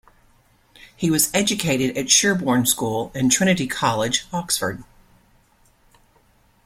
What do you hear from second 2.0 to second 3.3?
Sherborne School,